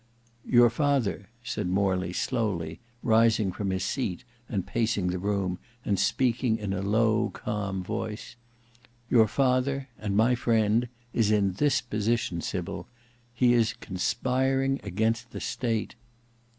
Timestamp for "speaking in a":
5.99-6.81